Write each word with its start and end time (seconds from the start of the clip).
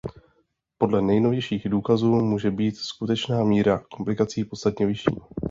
Podle 0.77 1.01
nejnovějších 1.01 1.69
důkazů 1.69 2.11
může 2.15 2.51
být 2.51 2.77
skutečná 2.77 3.43
míra 3.43 3.83
komplikací 3.91 4.45
podstatně 4.45 4.85
vyšší. 4.85 5.15